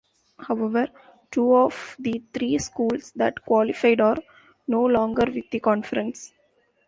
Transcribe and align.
However, 0.39 0.87
two 1.29 1.53
of 1.55 1.95
the 1.99 2.23
three 2.33 2.57
schools 2.57 3.11
that 3.17 3.43
qualified 3.45 4.01
are 4.01 4.17
no 4.67 4.83
longer 4.83 5.31
with 5.31 5.51
the 5.51 5.59
conference. 5.59 6.33